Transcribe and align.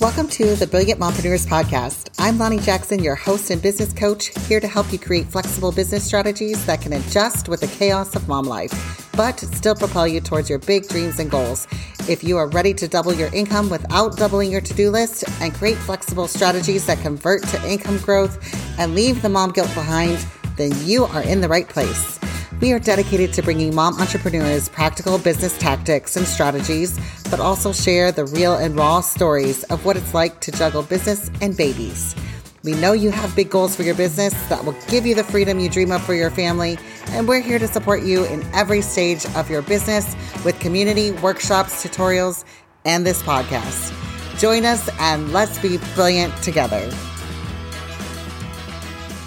Welcome 0.00 0.28
to 0.28 0.54
the 0.54 0.68
Brilliant 0.68 1.00
Mompreneurs 1.00 1.44
Podcast. 1.44 2.10
I'm 2.20 2.38
Lani 2.38 2.60
Jackson, 2.60 3.02
your 3.02 3.16
host 3.16 3.50
and 3.50 3.60
business 3.60 3.92
coach, 3.92 4.28
here 4.46 4.60
to 4.60 4.68
help 4.68 4.92
you 4.92 4.98
create 4.98 5.26
flexible 5.26 5.72
business 5.72 6.04
strategies 6.04 6.64
that 6.66 6.80
can 6.80 6.92
adjust 6.92 7.48
with 7.48 7.62
the 7.62 7.66
chaos 7.66 8.14
of 8.14 8.28
mom 8.28 8.44
life, 8.44 9.10
but 9.16 9.40
still 9.40 9.74
propel 9.74 10.06
you 10.06 10.20
towards 10.20 10.48
your 10.48 10.60
big 10.60 10.86
dreams 10.86 11.18
and 11.18 11.28
goals. 11.28 11.66
If 12.08 12.22
you 12.22 12.36
are 12.36 12.46
ready 12.46 12.74
to 12.74 12.86
double 12.86 13.12
your 13.12 13.34
income 13.34 13.70
without 13.70 14.16
doubling 14.16 14.52
your 14.52 14.60
to 14.60 14.74
do 14.74 14.92
list 14.92 15.24
and 15.40 15.52
create 15.52 15.78
flexible 15.78 16.28
strategies 16.28 16.86
that 16.86 17.00
convert 17.00 17.42
to 17.48 17.68
income 17.68 17.98
growth 17.98 18.38
and 18.78 18.94
leave 18.94 19.20
the 19.20 19.28
mom 19.28 19.50
guilt 19.50 19.74
behind, 19.74 20.24
then 20.56 20.70
you 20.86 21.06
are 21.06 21.22
in 21.22 21.40
the 21.40 21.48
right 21.48 21.68
place. 21.68 22.20
We 22.60 22.72
are 22.72 22.80
dedicated 22.80 23.32
to 23.34 23.42
bringing 23.42 23.72
mom 23.72 24.00
entrepreneurs 24.00 24.68
practical 24.68 25.16
business 25.18 25.56
tactics 25.58 26.16
and 26.16 26.26
strategies, 26.26 26.98
but 27.30 27.38
also 27.38 27.72
share 27.72 28.10
the 28.10 28.24
real 28.24 28.56
and 28.56 28.74
raw 28.74 29.00
stories 29.00 29.62
of 29.64 29.84
what 29.84 29.96
it's 29.96 30.12
like 30.12 30.40
to 30.40 30.50
juggle 30.50 30.82
business 30.82 31.30
and 31.40 31.56
babies. 31.56 32.16
We 32.64 32.72
know 32.72 32.94
you 32.94 33.12
have 33.12 33.36
big 33.36 33.48
goals 33.48 33.76
for 33.76 33.84
your 33.84 33.94
business 33.94 34.34
that 34.48 34.64
will 34.64 34.74
give 34.88 35.06
you 35.06 35.14
the 35.14 35.22
freedom 35.22 35.60
you 35.60 35.70
dream 35.70 35.92
of 35.92 36.02
for 36.02 36.14
your 36.14 36.32
family, 36.32 36.78
and 37.10 37.28
we're 37.28 37.40
here 37.40 37.60
to 37.60 37.68
support 37.68 38.02
you 38.02 38.24
in 38.24 38.42
every 38.52 38.80
stage 38.80 39.24
of 39.36 39.48
your 39.48 39.62
business 39.62 40.16
with 40.44 40.58
community, 40.58 41.12
workshops, 41.12 41.84
tutorials, 41.84 42.44
and 42.84 43.06
this 43.06 43.22
podcast. 43.22 43.94
Join 44.40 44.64
us 44.64 44.90
and 44.98 45.32
let's 45.32 45.60
be 45.60 45.78
brilliant 45.94 46.36
together. 46.42 46.90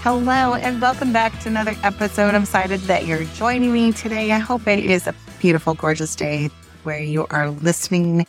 Hello, 0.04 0.56
and 0.56 0.82
welcome 0.82 1.14
back 1.14 1.40
to 1.42 1.48
another 1.48 1.76
episode. 1.84 2.34
I'm 2.34 2.42
excited 2.42 2.80
that 2.82 3.06
you're 3.06 3.24
joining 3.36 3.72
me 3.72 3.92
today. 3.92 4.32
I 4.32 4.40
hope 4.40 4.68
it 4.68 4.80
is 4.80 5.06
a 5.06 5.14
beautiful, 5.40 5.76
gorgeous 5.76 6.16
day 6.16 6.50
where 6.82 7.04
you 7.04 7.28
are 7.30 7.52
listening 7.52 8.26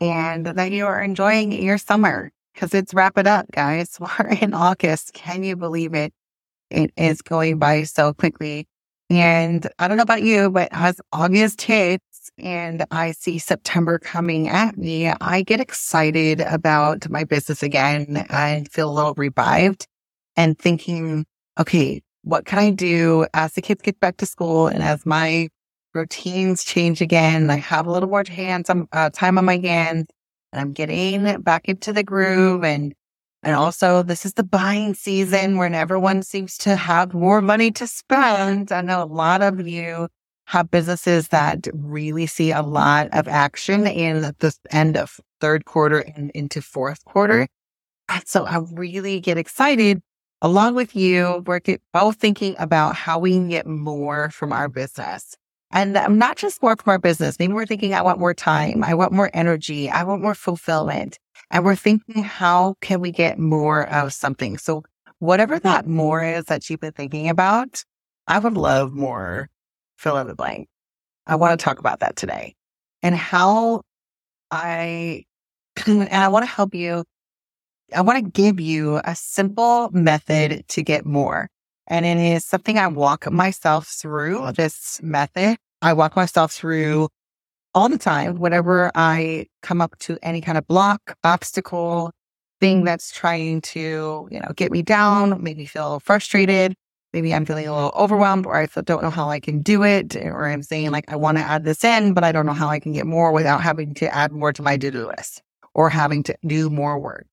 and 0.00 0.46
that 0.46 0.72
you 0.72 0.84
are 0.84 1.00
enjoying 1.00 1.52
your 1.52 1.78
summer 1.78 2.32
because 2.52 2.74
it's 2.74 2.92
wrap 2.92 3.18
it 3.18 3.28
up, 3.28 3.46
guys. 3.52 3.98
We're 4.18 4.30
in 4.40 4.52
August. 4.52 5.12
Can 5.14 5.44
you 5.44 5.54
believe 5.54 5.94
it? 5.94 6.12
It 6.70 6.90
is 6.96 7.22
going 7.22 7.60
by 7.60 7.84
so 7.84 8.12
quickly. 8.12 8.66
And 9.08 9.64
I 9.78 9.86
don't 9.86 9.98
know 9.98 10.02
about 10.02 10.24
you, 10.24 10.50
but 10.50 10.70
as 10.72 11.00
August 11.12 11.62
hits 11.62 12.32
and 12.36 12.84
I 12.90 13.12
see 13.12 13.38
September 13.38 14.00
coming 14.00 14.48
at 14.48 14.76
me, 14.76 15.06
I 15.06 15.42
get 15.42 15.60
excited 15.60 16.40
about 16.40 17.08
my 17.08 17.22
business 17.22 17.62
again 17.62 18.26
and 18.28 18.68
feel 18.72 18.90
a 18.90 18.92
little 18.92 19.14
revived 19.14 19.86
and 20.36 20.58
thinking, 20.58 21.24
okay, 21.58 22.02
what 22.22 22.44
can 22.44 22.58
I 22.58 22.70
do 22.70 23.26
as 23.34 23.52
the 23.52 23.62
kids 23.62 23.82
get 23.82 23.98
back 24.00 24.16
to 24.18 24.26
school 24.26 24.68
and 24.68 24.82
as 24.82 25.04
my 25.04 25.48
routines 25.94 26.64
change 26.64 27.00
again? 27.00 27.50
I 27.50 27.56
have 27.56 27.86
a 27.86 27.90
little 27.90 28.08
more 28.08 28.24
hands, 28.26 28.70
uh, 28.70 29.10
time 29.10 29.38
on 29.38 29.44
my 29.44 29.58
hands 29.58 30.06
and 30.52 30.60
I'm 30.60 30.72
getting 30.72 31.40
back 31.42 31.68
into 31.68 31.92
the 31.92 32.04
groove. 32.04 32.64
And, 32.64 32.94
and 33.42 33.54
also 33.56 34.02
this 34.02 34.24
is 34.24 34.34
the 34.34 34.44
buying 34.44 34.94
season 34.94 35.56
when 35.56 35.74
everyone 35.74 36.22
seems 36.22 36.56
to 36.58 36.76
have 36.76 37.12
more 37.12 37.40
money 37.40 37.70
to 37.72 37.86
spend. 37.86 38.70
I 38.70 38.82
know 38.82 39.02
a 39.02 39.04
lot 39.04 39.42
of 39.42 39.66
you 39.66 40.08
have 40.46 40.70
businesses 40.70 41.28
that 41.28 41.66
really 41.72 42.26
see 42.26 42.52
a 42.52 42.62
lot 42.62 43.08
of 43.12 43.28
action 43.28 43.86
in 43.86 44.22
the 44.22 44.54
end 44.70 44.96
of 44.96 45.20
third 45.40 45.64
quarter 45.64 46.00
and 46.00 46.30
into 46.32 46.60
fourth 46.60 47.04
quarter. 47.04 47.48
And 48.08 48.22
so 48.26 48.44
I 48.44 48.58
really 48.72 49.20
get 49.20 49.38
excited 49.38 50.02
along 50.42 50.74
with 50.74 50.94
you, 50.94 51.42
we're 51.46 51.60
both 51.92 52.16
thinking 52.16 52.56
about 52.58 52.96
how 52.96 53.18
we 53.18 53.30
can 53.30 53.48
get 53.48 53.66
more 53.66 54.28
from 54.30 54.52
our 54.52 54.68
business. 54.68 55.36
And 55.70 55.96
I'm 55.96 56.18
not 56.18 56.36
just 56.36 56.62
more 56.62 56.76
from 56.76 56.90
our 56.90 56.98
business. 56.98 57.38
Maybe 57.38 57.54
we're 57.54 57.64
thinking, 57.64 57.94
I 57.94 58.02
want 58.02 58.18
more 58.18 58.34
time. 58.34 58.84
I 58.84 58.92
want 58.92 59.12
more 59.12 59.30
energy. 59.32 59.88
I 59.88 60.02
want 60.02 60.20
more 60.20 60.34
fulfillment. 60.34 61.18
And 61.50 61.64
we're 61.64 61.76
thinking, 61.76 62.24
how 62.24 62.74
can 62.80 63.00
we 63.00 63.12
get 63.12 63.38
more 63.38 63.88
of 63.88 64.12
something? 64.12 64.58
So 64.58 64.82
whatever 65.20 65.58
that 65.60 65.86
more 65.86 66.22
is 66.22 66.46
that 66.46 66.68
you've 66.68 66.80
been 66.80 66.92
thinking 66.92 67.28
about, 67.28 67.84
I 68.26 68.38
would 68.40 68.56
love 68.56 68.92
more 68.92 69.48
fill 69.96 70.18
in 70.18 70.26
the 70.26 70.34
blank. 70.34 70.68
I 71.26 71.36
want 71.36 71.58
to 71.58 71.64
talk 71.64 71.78
about 71.78 72.00
that 72.00 72.16
today 72.16 72.56
and 73.02 73.14
how 73.14 73.82
I, 74.50 75.24
and 75.86 76.08
I 76.08 76.28
want 76.28 76.44
to 76.44 76.50
help 76.50 76.74
you 76.74 77.04
I 77.94 78.00
want 78.00 78.24
to 78.24 78.30
give 78.30 78.60
you 78.60 79.00
a 79.04 79.14
simple 79.14 79.90
method 79.92 80.66
to 80.68 80.82
get 80.82 81.06
more. 81.06 81.48
And 81.86 82.06
it 82.06 82.18
is 82.18 82.44
something 82.44 82.78
I 82.78 82.86
walk 82.86 83.30
myself 83.30 83.88
through 83.88 84.52
this 84.52 85.00
method. 85.02 85.56
I 85.82 85.92
walk 85.92 86.16
myself 86.16 86.52
through 86.52 87.08
all 87.74 87.88
the 87.88 87.98
time 87.98 88.38
whenever 88.38 88.90
I 88.94 89.46
come 89.62 89.80
up 89.80 89.98
to 90.00 90.18
any 90.22 90.40
kind 90.40 90.58
of 90.58 90.66
block, 90.66 91.16
obstacle, 91.24 92.12
thing 92.60 92.84
that's 92.84 93.10
trying 93.10 93.60
to, 93.60 94.28
you 94.30 94.40
know, 94.40 94.52
get 94.54 94.70
me 94.70 94.82
down, 94.82 95.42
make 95.42 95.56
me 95.56 95.66
feel 95.66 95.98
frustrated. 95.98 96.74
Maybe 97.12 97.34
I'm 97.34 97.44
feeling 97.44 97.66
a 97.66 97.74
little 97.74 97.92
overwhelmed 97.96 98.46
or 98.46 98.56
I 98.56 98.66
don't 98.66 99.02
know 99.02 99.10
how 99.10 99.28
I 99.28 99.40
can 99.40 99.60
do 99.60 99.82
it. 99.82 100.16
Or 100.16 100.46
I'm 100.46 100.62
saying 100.62 100.92
like, 100.92 101.10
I 101.10 101.16
want 101.16 101.38
to 101.38 101.44
add 101.44 101.64
this 101.64 101.82
in, 101.84 102.14
but 102.14 102.24
I 102.24 102.30
don't 102.30 102.46
know 102.46 102.52
how 102.52 102.68
I 102.68 102.78
can 102.78 102.92
get 102.92 103.06
more 103.06 103.32
without 103.32 103.60
having 103.62 103.92
to 103.94 104.14
add 104.14 104.32
more 104.32 104.52
to 104.52 104.62
my 104.62 104.76
to-do 104.76 105.08
list 105.08 105.42
or 105.74 105.90
having 105.90 106.22
to 106.22 106.36
do 106.46 106.70
more 106.70 106.98
work. 106.98 107.26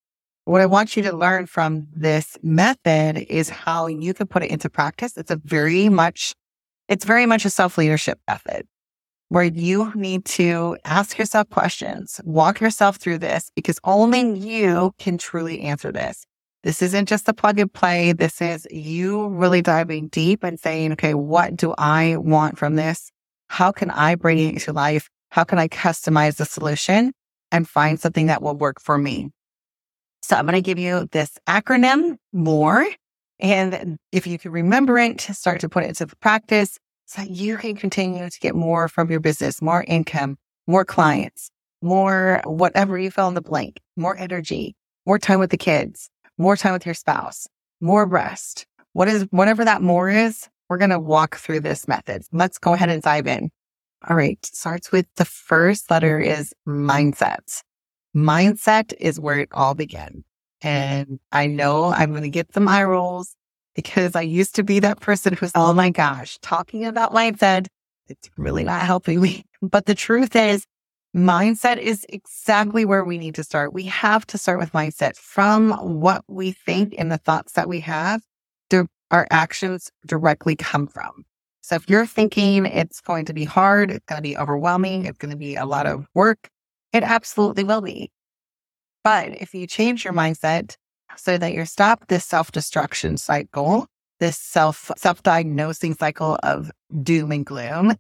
What 0.50 0.62
I 0.62 0.66
want 0.66 0.98
you 0.98 1.04
to 1.04 1.16
learn 1.16 1.46
from 1.46 1.86
this 1.96 2.36
method 2.42 3.20
is 3.30 3.50
how 3.50 3.86
you 3.86 4.16
can 4.16 4.26
put 4.26 4.42
it 4.42 4.50
into 4.50 4.68
practice. 4.68 5.16
It's 5.16 5.30
a 5.30 5.36
very 5.36 5.90
much, 5.90 6.34
it's 6.88 7.06
very 7.06 7.28
much 7.28 7.46
a 7.46 7.52
self 7.52 7.78
leadership 7.78 8.20
method 8.28 8.66
where 9.28 9.44
you 9.44 9.92
need 9.94 10.26
to 10.26 10.76
ask 10.86 11.20
yourself 11.20 11.52
questions, 11.52 12.20
walk 12.24 12.62
yourself 12.62 12.96
through 12.96 13.20
this 13.20 13.52
because 13.56 13.80
only 13.84 14.40
you 14.40 14.92
can 14.98 15.20
truly 15.20 15.62
answer 15.62 15.92
this. 15.92 16.26
This 16.64 16.82
isn't 16.82 17.08
just 17.08 17.30
a 17.30 17.34
plug 17.34 17.60
and 17.60 17.72
play. 17.72 18.14
This 18.14 18.42
is 18.42 18.66
you 18.72 19.28
really 19.28 19.62
diving 19.62 20.08
deep 20.08 20.44
and 20.44 20.60
saying, 20.60 20.94
okay, 20.94 21.14
what 21.14 21.58
do 21.58 21.76
I 21.78 22.18
want 22.18 22.58
from 22.58 22.76
this? 22.76 23.12
How 23.50 23.72
can 23.72 23.92
I 23.92 24.16
bring 24.16 24.56
it 24.56 24.62
to 24.62 24.74
life? 24.74 25.12
How 25.30 25.44
can 25.44 25.60
I 25.60 25.68
customize 25.68 26.38
the 26.38 26.46
solution 26.46 27.14
and 27.52 27.70
find 27.70 28.00
something 28.00 28.26
that 28.26 28.42
will 28.42 28.56
work 28.56 28.82
for 28.82 28.98
me? 28.98 29.30
So 30.22 30.36
I'm 30.36 30.46
going 30.46 30.56
to 30.56 30.62
give 30.62 30.80
you 30.80 31.08
this 31.12 31.38
acronym 31.48 32.18
more. 32.34 32.86
And 33.40 33.98
if 34.12 34.28
you 34.28 34.38
can 34.38 34.52
remember 34.52 34.98
it, 34.98 35.22
start 35.22 35.62
to 35.62 35.70
put 35.70 35.84
it 35.84 35.90
into 35.90 36.08
practice 36.18 36.78
so 37.06 37.22
you 37.22 37.58
can 37.58 37.76
continue 37.76 38.30
to 38.30 38.40
get 38.40 38.54
more 38.54 38.88
from 38.88 39.10
your 39.10 39.20
business, 39.20 39.62
more 39.62 39.84
income, 39.88 40.38
more 40.68 40.86
clients, 40.86 41.50
more 41.82 42.42
whatever 42.46 42.98
you 42.98 43.10
fill 43.10 43.30
in 43.30 43.34
the 43.34 43.42
blank, 43.42 43.80
more 43.96 44.18
energy, 44.18 44.76
more 45.06 45.18
time 45.18 45.40
with 45.40 45.50
the 45.50 45.58
kids, 45.58 46.10
more 46.38 46.56
time 46.56 46.74
with 46.74 46.86
your 46.86 46.94
spouse, 46.94 47.48
more 47.82 48.06
rest. 48.06 48.68
What 48.94 49.08
is, 49.08 49.26
whatever 49.32 49.66
that 49.66 49.82
more 49.82 50.10
is, 50.10 50.48
we're 50.70 50.78
going 50.78 50.90
to 50.92 51.00
walk 51.00 51.38
through 51.38 51.62
this 51.62 51.88
method. 51.88 52.24
Let's 52.32 52.58
go 52.58 52.74
ahead 52.74 52.90
and 52.90 53.02
dive 53.02 53.26
in. 53.26 53.50
All 54.08 54.16
right. 54.16 54.44
Starts 54.46 54.92
with 54.92 55.08
the 55.16 55.26
first 55.26 55.90
letter 55.90 56.20
is 56.20 56.54
mindset 56.68 57.64
mindset 58.26 58.94
is 59.00 59.20
where 59.20 59.40
it 59.40 59.50
all 59.52 59.74
began. 59.74 60.24
Mm-hmm. 60.64 60.68
And 60.68 61.20
I 61.32 61.48
know 61.48 61.86
I'm 61.86 62.12
going 62.12 62.24
to 62.24 62.30
get 62.30 62.54
some 62.54 62.68
eye 62.68 62.84
rolls 62.84 63.36
because 63.76 64.16
I 64.16 64.22
used 64.22 64.56
to 64.56 64.64
be 64.64 64.80
that 64.80 65.00
person 65.00 65.34
who's, 65.34 65.52
oh 65.56 65.74
my 65.74 65.90
gosh, 65.90 66.38
talking 66.40 66.86
about 66.86 67.14
mindset, 67.14 67.68
it's 68.08 68.30
really 68.38 68.64
not 68.64 68.82
helping 68.82 69.22
me. 69.22 69.44
But 69.62 69.88
the 69.88 69.96
truth 69.96 70.38
is, 70.38 70.66
mindset 71.14 71.80
is 71.80 72.06
exactly 72.08 72.86
where 72.86 73.04
we 73.04 73.18
need 73.18 73.36
to 73.36 73.44
start. 73.44 73.74
We 73.74 73.84
have 73.84 74.26
to 74.28 74.38
start 74.38 74.58
with 74.58 74.72
mindset 74.72 75.18
from 75.18 75.72
what 76.00 76.24
we 76.30 76.54
think 76.54 76.96
and 76.98 77.12
the 77.12 77.18
thoughts 77.18 77.54
that 77.54 77.68
we 77.68 77.82
have. 77.82 78.22
Our 79.12 79.28
actions 79.32 79.92
directly 80.06 80.56
come 80.56 80.88
from? 80.88 81.26
So 81.62 81.76
if 81.76 81.90
you're 81.90 82.06
thinking 82.06 82.66
it's 82.66 83.02
going 83.02 83.26
to 83.26 83.34
be 83.34 83.44
hard, 83.44 83.92
it's 83.92 84.06
going 84.06 84.18
to 84.18 84.24
be 84.28 84.38
overwhelming, 84.38 85.06
it's 85.06 85.18
going 85.18 85.32
to 85.32 85.38
be 85.38 85.56
a 85.56 85.66
lot 85.66 85.88
of 85.88 86.08
work, 86.14 86.50
it 86.94 87.04
absolutely 87.04 87.64
will 87.64 87.82
be. 87.82 88.12
But 89.04 89.42
if 89.42 89.54
you 89.54 89.68
change 89.68 90.04
your 90.04 90.14
mindset 90.14 90.76
so 91.16 91.38
that 91.38 91.54
you 91.54 91.66
stop 91.66 92.08
this 92.08 92.26
self-destruction 92.26 93.18
cycle, 93.18 93.88
this 94.20 94.38
self 94.38 94.92
self-diagnosing 94.98 95.96
cycle 95.96 96.38
of 96.44 96.72
doom 97.02 97.32
and 97.32 97.46
gloom, 97.46 97.96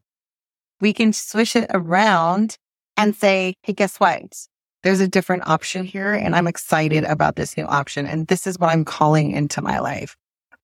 we 0.82 0.94
can 0.94 1.14
switch 1.14 1.56
it 1.56 1.70
around 1.74 2.58
and 2.98 3.16
say, 3.16 3.56
hey, 3.64 3.74
guess 3.74 3.98
what? 3.98 4.48
There's 4.84 5.02
a 5.02 5.08
different 5.08 5.48
option 5.48 5.84
here, 5.84 6.14
and 6.14 6.36
I'm 6.36 6.48
excited 6.48 7.04
about 7.04 7.36
this 7.36 7.58
new 7.58 7.66
option. 7.66 8.06
And 8.06 8.28
this 8.28 8.48
is 8.48 8.58
what 8.58 8.70
I'm 8.70 8.86
calling 8.86 9.32
into 9.32 9.62
my 9.62 9.80
life. 9.80 10.16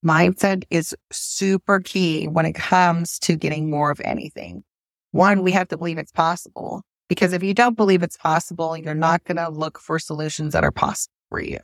Mindset 0.05 0.63
is 0.69 0.95
super 1.11 1.79
key 1.79 2.27
when 2.27 2.45
it 2.45 2.53
comes 2.53 3.19
to 3.19 3.35
getting 3.35 3.69
more 3.69 3.91
of 3.91 3.99
anything. 4.05 4.63
One, 5.11 5.43
we 5.43 5.51
have 5.51 5.67
to 5.69 5.77
believe 5.77 5.97
it's 5.97 6.11
possible. 6.11 6.83
Because 7.07 7.33
if 7.33 7.43
you 7.43 7.53
don't 7.53 7.77
believe 7.77 8.03
it's 8.03 8.17
possible, 8.17 8.75
you're 8.75 8.95
not 8.95 9.23
going 9.25 9.37
to 9.37 9.49
look 9.49 9.79
for 9.79 9.99
solutions 9.99 10.53
that 10.53 10.63
are 10.63 10.71
possible 10.71 11.13
for 11.29 11.41
you. 11.41 11.59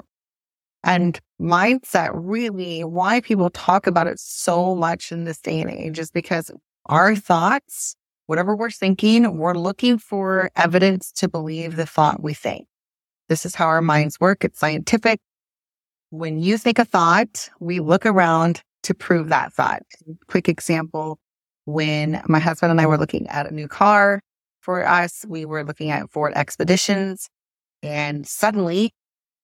And 0.83 1.19
mindset 1.39 2.11
really 2.13 2.83
why 2.83 3.21
people 3.21 3.49
talk 3.49 3.87
about 3.87 4.07
it 4.07 4.19
so 4.19 4.75
much 4.75 5.11
in 5.11 5.25
this 5.25 5.39
day 5.39 5.61
and 5.61 5.69
age 5.69 5.99
is 5.99 6.11
because 6.11 6.51
our 6.87 7.15
thoughts, 7.15 7.95
whatever 8.25 8.55
we're 8.55 8.71
thinking, 8.71 9.37
we're 9.37 9.53
looking 9.53 9.97
for 9.97 10.49
evidence 10.55 11.11
to 11.13 11.29
believe 11.29 11.75
the 11.75 11.85
thought 11.85 12.23
we 12.23 12.33
think. 12.33 12.67
This 13.29 13.45
is 13.45 13.55
how 13.55 13.67
our 13.67 13.81
minds 13.81 14.19
work. 14.19 14.43
It's 14.43 14.59
scientific. 14.59 15.19
When 16.09 16.39
you 16.39 16.57
think 16.57 16.79
a 16.79 16.85
thought, 16.85 17.49
we 17.59 17.79
look 17.79 18.05
around 18.05 18.61
to 18.83 18.93
prove 18.93 19.29
that 19.29 19.53
thought. 19.53 19.83
Quick 20.27 20.49
example 20.49 21.19
when 21.65 22.21
my 22.27 22.39
husband 22.39 22.71
and 22.71 22.81
I 22.81 22.87
were 22.87 22.97
looking 22.97 23.27
at 23.27 23.47
a 23.47 23.53
new 23.53 23.67
car 23.67 24.21
for 24.61 24.87
us, 24.87 25.25
we 25.27 25.45
were 25.45 25.63
looking 25.63 25.91
at 25.91 26.09
Ford 26.09 26.33
Expeditions, 26.35 27.29
and 27.83 28.27
suddenly 28.27 28.93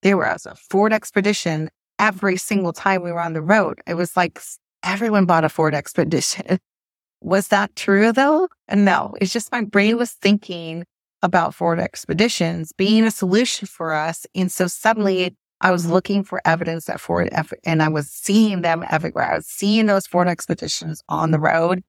there 0.04 0.18
was 0.18 0.46
a 0.46 0.56
Ford 0.56 0.94
Expedition 0.94 1.70
every 2.00 2.38
single 2.38 2.74
time 2.74 3.04
we 3.04 3.12
were 3.12 3.22
on 3.22 3.34
the 3.34 3.42
road. 3.42 3.80
It 3.88 3.96
was 3.96 4.16
like 4.16 4.40
everyone 4.84 5.26
bought 5.26 5.44
a 5.44 5.50
Ford 5.50 5.74
Expedition. 5.74 6.60
was 7.22 7.48
that 7.48 7.76
true 7.76 8.12
though? 8.12 8.48
And 8.68 8.86
no, 8.86 9.16
it's 9.20 9.34
just 9.34 9.52
my 9.52 9.64
brain 9.64 9.98
was 9.98 10.12
thinking 10.12 10.86
about 11.24 11.56
Ford 11.56 11.80
Expeditions 11.80 12.72
being 12.78 13.04
a 13.04 13.12
solution 13.12 13.68
for 13.68 13.94
us. 13.94 14.26
And 14.36 14.52
so 14.52 14.68
suddenly 14.68 15.36
I 15.62 15.72
was 15.72 15.90
looking 15.90 16.24
for 16.24 16.42
evidence 16.46 16.86
that 16.86 17.00
Ford, 17.00 17.30
and 17.66 17.82
I 17.82 17.90
was 17.90 18.10
seeing 18.10 18.62
them 18.62 18.86
everywhere. 18.90 19.32
I 19.32 19.36
was 19.38 19.48
seeing 19.48 19.88
those 19.88 20.06
Ford 20.06 20.28
Expeditions 20.28 21.02
on 21.10 21.32
the 21.32 21.40
road. 21.40 21.84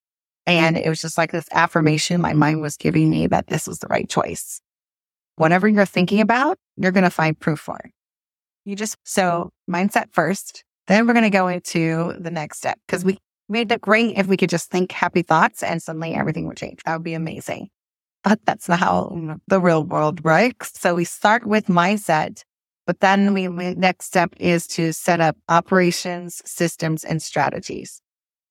And 0.48 0.78
it 0.78 0.88
was 0.88 1.02
just 1.02 1.18
like 1.18 1.30
this 1.30 1.46
affirmation 1.52 2.22
my 2.22 2.32
mind 2.32 2.62
was 2.62 2.78
giving 2.78 3.10
me 3.10 3.26
that 3.26 3.48
this 3.48 3.66
was 3.66 3.80
the 3.80 3.86
right 3.88 4.08
choice. 4.08 4.62
Whatever 5.36 5.68
you're 5.68 5.84
thinking 5.84 6.22
about, 6.22 6.56
you're 6.78 6.90
going 6.90 7.04
to 7.04 7.10
find 7.10 7.38
proof 7.38 7.60
for. 7.60 7.78
You 8.64 8.74
just, 8.74 8.96
so 9.04 9.50
mindset 9.70 10.06
first. 10.10 10.64
Then 10.86 11.06
we're 11.06 11.12
going 11.12 11.24
to 11.24 11.30
go 11.30 11.48
into 11.48 12.14
the 12.18 12.30
next 12.30 12.56
step 12.56 12.78
because 12.86 13.04
we 13.04 13.18
made 13.50 13.70
it 13.70 13.82
great 13.82 14.16
if 14.16 14.26
we 14.26 14.38
could 14.38 14.48
just 14.48 14.70
think 14.70 14.90
happy 14.90 15.20
thoughts 15.20 15.62
and 15.62 15.82
suddenly 15.82 16.14
everything 16.14 16.46
would 16.46 16.56
change. 16.56 16.82
That 16.84 16.94
would 16.94 17.04
be 17.04 17.12
amazing. 17.12 17.68
But 18.24 18.40
that's 18.46 18.70
not 18.70 18.78
how 18.78 19.38
the 19.48 19.60
real 19.60 19.84
world 19.84 20.24
works. 20.24 20.72
So 20.76 20.94
we 20.94 21.04
start 21.04 21.46
with 21.46 21.66
mindset, 21.66 22.42
but 22.86 23.00
then 23.00 23.34
we, 23.34 23.48
next 23.48 24.06
step 24.06 24.32
is 24.38 24.66
to 24.68 24.94
set 24.94 25.20
up 25.20 25.36
operations, 25.50 26.40
systems, 26.46 27.04
and 27.04 27.20
strategies. 27.20 28.00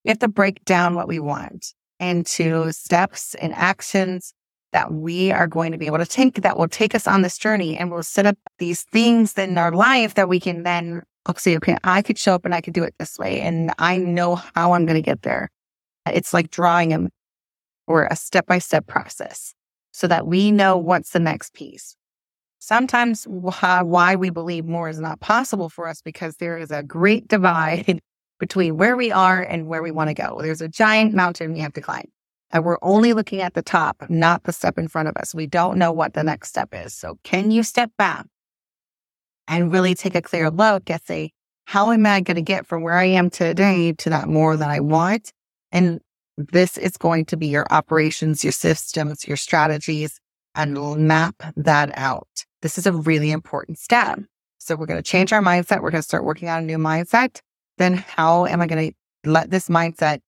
We 0.05 0.09
have 0.09 0.19
to 0.19 0.27
break 0.27 0.63
down 0.63 0.93
what 0.93 1.07
we 1.07 1.17
want 1.17 1.73
into 1.99 2.43
mm-hmm. 2.43 2.69
steps 2.71 3.35
and 3.35 3.53
actions 3.53 4.33
that 4.73 4.93
we 4.93 5.31
are 5.31 5.47
going 5.47 5.71
to 5.71 5.77
be 5.77 5.85
able 5.85 5.97
to 5.97 6.05
take 6.05 6.41
that 6.41 6.57
will 6.57 6.67
take 6.67 6.93
us 6.93 7.07
on 7.07 7.21
this 7.21 7.37
journey 7.37 7.77
and 7.77 7.91
we'll 7.91 8.03
set 8.03 8.25
up 8.25 8.37
these 8.59 8.83
things 8.83 9.37
in 9.37 9.57
our 9.57 9.71
life 9.71 10.15
that 10.15 10.29
we 10.29 10.39
can 10.39 10.63
then 10.63 11.01
say, 11.37 11.57
okay, 11.57 11.77
I 11.83 12.01
could 12.01 12.17
show 12.17 12.35
up 12.35 12.45
and 12.45 12.53
I 12.55 12.61
could 12.61 12.73
do 12.73 12.83
it 12.83 12.95
this 12.99 13.17
way. 13.17 13.41
And 13.41 13.71
I 13.79 13.97
know 13.97 14.35
how 14.35 14.73
I'm 14.73 14.85
going 14.85 14.95
to 14.95 15.01
get 15.01 15.23
there. 15.23 15.49
It's 16.05 16.33
like 16.33 16.51
drawing 16.51 16.89
them 16.89 17.09
or 17.85 18.05
a 18.05 18.15
step 18.15 18.45
by 18.45 18.59
step 18.59 18.87
process 18.87 19.53
so 19.91 20.07
that 20.07 20.27
we 20.27 20.51
know 20.51 20.77
what's 20.77 21.11
the 21.11 21.19
next 21.19 21.53
piece. 21.53 21.95
Sometimes 22.59 23.25
why 23.25 24.15
we 24.15 24.29
believe 24.29 24.65
more 24.65 24.89
is 24.89 24.99
not 24.99 25.19
possible 25.19 25.69
for 25.69 25.87
us 25.87 26.01
because 26.01 26.37
there 26.37 26.57
is 26.57 26.71
a 26.71 26.83
great 26.83 27.27
divide 27.27 27.99
between 28.39 28.77
where 28.77 28.95
we 28.95 29.11
are 29.11 29.41
and 29.41 29.67
where 29.67 29.81
we 29.81 29.91
want 29.91 30.09
to 30.09 30.13
go. 30.13 30.39
There's 30.41 30.61
a 30.61 30.67
giant 30.67 31.13
mountain 31.13 31.53
we 31.53 31.59
have 31.59 31.73
to 31.73 31.81
climb. 31.81 32.09
And 32.51 32.63
we're 32.63 32.77
only 32.81 33.13
looking 33.13 33.41
at 33.41 33.55
the 33.55 33.61
top, 33.61 34.03
not 34.09 34.43
the 34.43 34.53
step 34.53 34.77
in 34.77 34.87
front 34.87 35.09
of 35.09 35.17
us. 35.17 35.35
We 35.35 35.47
don't 35.47 35.77
know 35.77 35.91
what 35.91 36.13
the 36.13 36.23
next 36.23 36.49
step 36.49 36.69
is. 36.71 36.93
So 36.93 37.19
can 37.23 37.51
you 37.51 37.63
step 37.63 37.91
back 37.97 38.25
and 39.47 39.71
really 39.71 39.95
take 39.95 40.15
a 40.15 40.21
clear 40.21 40.49
look 40.49 40.89
and 40.89 41.01
say, 41.01 41.31
how 41.65 41.91
am 41.91 42.05
I 42.05 42.21
going 42.21 42.35
to 42.35 42.41
get 42.41 42.65
from 42.65 42.83
where 42.83 42.93
I 42.93 43.05
am 43.05 43.29
today 43.29 43.91
to 43.93 44.09
that 44.11 44.29
more 44.29 44.55
that 44.55 44.69
I 44.69 44.79
want? 44.79 45.33
And 45.73 45.99
this 46.37 46.77
is 46.77 46.95
going 46.95 47.25
to 47.25 47.37
be 47.37 47.47
your 47.47 47.67
operations, 47.69 48.43
your 48.45 48.53
systems, 48.53 49.27
your 49.27 49.35
strategies, 49.35 50.21
and 50.55 50.75
map 51.05 51.35
that 51.57 51.91
out. 51.97 52.45
This 52.61 52.77
is 52.77 52.85
a 52.85 52.93
really 52.93 53.31
important 53.31 53.77
step. 53.77 54.19
So 54.59 54.75
we're 54.75 54.85
going 54.85 55.01
to 55.01 55.09
change 55.09 55.33
our 55.33 55.41
mindset. 55.41 55.81
We're 55.81 55.91
going 55.91 56.01
to 56.01 56.07
start 56.07 56.23
working 56.23 56.47
on 56.47 56.63
a 56.63 56.65
new 56.65 56.77
mindset 56.77 57.41
then 57.77 57.95
how 57.95 58.45
am 58.45 58.61
I 58.61 58.67
going 58.67 58.91
to 58.91 59.29
let 59.29 59.51
this 59.51 59.69
mindset 59.69 60.19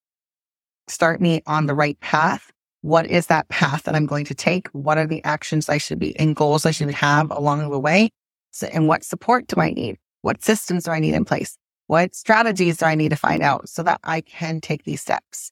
start 0.87 1.21
me 1.21 1.41
on 1.45 1.65
the 1.65 1.75
right 1.75 1.99
path? 1.99 2.51
What 2.81 3.07
is 3.07 3.27
that 3.27 3.49
path 3.49 3.83
that 3.83 3.95
I'm 3.95 4.05
going 4.05 4.25
to 4.25 4.35
take? 4.35 4.67
What 4.69 4.97
are 4.97 5.07
the 5.07 5.23
actions 5.23 5.69
I 5.69 5.77
should 5.77 5.99
be 5.99 6.17
and 6.17 6.35
goals 6.35 6.65
I 6.65 6.71
should 6.71 6.91
have 6.91 7.29
along 7.31 7.69
the 7.69 7.79
way? 7.79 8.09
So, 8.51 8.67
and 8.67 8.87
what 8.87 9.03
support 9.03 9.47
do 9.47 9.59
I 9.59 9.71
need? 9.71 9.97
What 10.21 10.43
systems 10.43 10.85
do 10.85 10.91
I 10.91 10.99
need 10.99 11.13
in 11.13 11.25
place? 11.25 11.57
What 11.87 12.15
strategies 12.15 12.77
do 12.77 12.85
I 12.85 12.95
need 12.95 13.09
to 13.09 13.15
find 13.15 13.41
out 13.41 13.67
so 13.67 13.83
that 13.83 13.99
I 14.03 14.21
can 14.21 14.61
take 14.61 14.83
these 14.83 15.01
steps? 15.01 15.51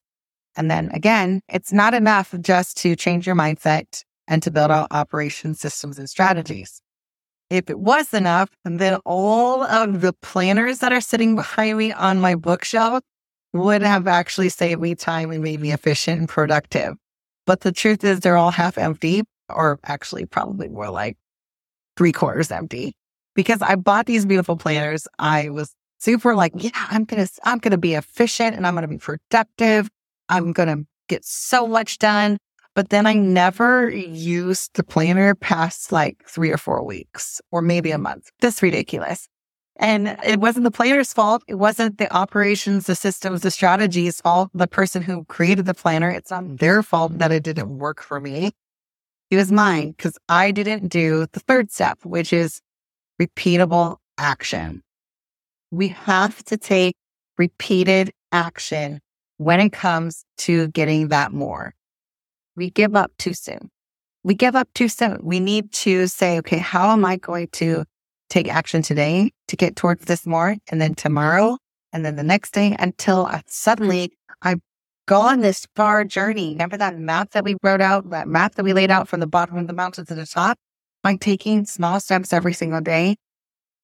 And 0.56 0.72
then 0.72 0.90
again, 0.94 1.42
it's 1.48 1.72
not 1.72 1.94
enough 1.94 2.34
just 2.42 2.78
to 2.78 2.96
change 2.96 3.28
your 3.28 3.36
mindset 3.36 4.04
and 4.28 4.42
to 4.44 4.52
build 4.52 4.72
out 4.72 4.88
operation 4.92 5.56
systems 5.56 6.00
and 6.00 6.10
strategies. 6.10 6.82
If 7.50 7.70
it 7.70 7.80
was 7.80 8.14
enough, 8.14 8.50
then 8.66 9.00
all 9.06 9.64
of 9.64 10.02
the 10.02 10.14
planners 10.14 10.80
that 10.80 10.92
are 10.92 11.02
sitting 11.02 11.36
behind 11.36 11.78
me 11.78 11.94
on 11.94 12.20
my 12.20 12.36
bookshelf 12.36 13.04
would 13.54 13.82
have 13.82 14.08
actually 14.08 14.50
saved 14.50 14.82
me 14.82 14.96
time 14.96 15.32
and 15.32 15.42
made 15.42 15.62
me 15.62 15.72
efficient 15.72 16.20
and 16.20 16.30
productive. 16.30 16.96
But 17.46 17.62
the 17.62 17.72
truth 17.72 18.04
is, 18.04 18.20
they're 18.20 18.36
all 18.36 18.52
half 18.52 18.78
empty, 18.78 19.24
or 19.50 19.80
actually, 19.86 20.26
probably 20.26 20.68
more 20.68 20.90
like 20.90 21.18
three 21.96 22.12
quarters 22.12 22.52
empty. 22.52 22.94
Because 23.34 23.62
I 23.62 23.76
bought 23.76 24.08
these 24.08 24.26
beautiful 24.26 24.58
planners. 24.58 25.08
I 25.18 25.50
was 25.50 25.74
super 26.00 26.36
like, 26.36 26.52
yeah, 26.56 26.72
I'm 26.74 27.06
going 27.06 27.26
to, 27.26 27.32
I'm 27.44 27.60
going 27.60 27.72
to 27.72 27.78
be 27.78 27.94
efficient 27.94 28.56
and 28.56 28.68
I'm 28.68 28.74
going 28.74 28.82
to 28.82 28.88
be 28.88 28.98
productive. 28.98 29.90
I'm 30.28 30.52
going 30.52 30.68
to 30.68 30.86
get 31.08 31.24
so 31.24 31.68
much 31.68 32.00
done. 32.00 32.38
But 32.78 32.90
then 32.90 33.08
I 33.08 33.14
never 33.14 33.90
used 33.90 34.76
the 34.76 34.84
planner 34.84 35.34
past 35.34 35.92
like 35.92 36.24
three 36.28 36.52
or 36.52 36.58
four 36.58 36.86
weeks 36.86 37.42
or 37.52 37.60
maybe 37.60 37.90
a 37.90 37.98
month. 37.98 38.30
That's 38.40 38.62
ridiculous. 38.62 39.28
And 39.78 40.16
it 40.24 40.40
wasn't 40.40 40.64
the 40.64 40.70
planner's 40.70 41.12
fault. 41.12 41.42
It 41.48 41.56
wasn't 41.56 41.98
the 41.98 42.16
operations, 42.16 42.86
the 42.86 42.94
systems, 42.94 43.42
the 43.42 43.50
strategies 43.50 44.22
fault. 44.22 44.52
The 44.54 44.68
person 44.68 45.02
who 45.02 45.26
created 45.26 45.66
the 45.66 45.74
planner, 45.74 46.12
it's 46.12 46.30
not 46.30 46.60
their 46.60 46.84
fault 46.84 47.18
that 47.18 47.32
it 47.32 47.42
didn't 47.42 47.80
work 47.80 48.00
for 48.00 48.20
me. 48.20 48.52
It 49.32 49.38
was 49.38 49.52
mine 49.52 49.96
because 49.98 50.16
I 50.30 50.52
didn't 50.52 50.90
do 50.90 51.26
the 51.32 51.40
third 51.40 51.72
step, 51.72 51.98
which 52.04 52.32
is 52.32 52.62
repeatable 53.20 53.98
action. 54.20 54.84
We 55.72 55.88
have 55.88 56.44
to 56.44 56.58
take 56.58 56.96
repeated 57.40 58.14
action 58.32 59.00
when 59.38 59.62
it 59.62 59.72
comes 59.72 60.26
to 60.46 60.68
getting 60.68 61.08
that 61.08 61.34
more 61.34 61.74
we 62.58 62.72
give 62.72 62.96
up 62.96 63.12
too 63.18 63.34
soon. 63.34 63.70
We 64.24 64.34
give 64.34 64.56
up 64.56 64.68
too 64.74 64.90
soon. 64.90 65.20
We 65.22 65.40
need 65.40 65.72
to 65.74 66.08
say, 66.08 66.40
okay, 66.40 66.58
how 66.58 66.92
am 66.92 67.06
I 67.06 67.16
going 67.16 67.48
to 67.54 67.86
take 68.30 68.54
action 68.54 68.82
today 68.82 69.32
to 69.48 69.56
get 69.56 69.78
towards 69.78 70.06
this 70.06 70.26
more? 70.26 70.58
And 70.70 70.82
then 70.82 70.96
tomorrow, 70.96 71.58
and 71.94 72.04
then 72.04 72.18
the 72.18 72.24
next 72.24 72.52
day 72.52 72.76
until 72.78 73.28
I, 73.28 73.44
suddenly 73.48 74.12
I've 74.42 74.60
gone 75.06 75.40
this 75.40 75.66
far 75.76 76.04
journey. 76.04 76.50
Remember 76.50 76.76
that 76.76 76.98
map 76.98 77.32
that 77.32 77.46
we 77.46 77.56
wrote 77.64 77.80
out, 77.80 78.10
that 78.10 78.28
map 78.28 78.56
that 78.56 78.66
we 78.66 78.74
laid 78.74 78.92
out 78.92 79.08
from 79.08 79.22
the 79.22 79.28
bottom 79.28 79.56
of 79.58 79.68
the 79.68 79.74
mountain 79.74 80.06
to 80.08 80.16
the 80.16 80.26
top? 80.26 80.58
I'm 81.04 81.18
taking 81.18 81.66
small 81.66 82.02
steps 82.02 82.34
every 82.34 82.54
single 82.54 82.82
day. 82.82 83.16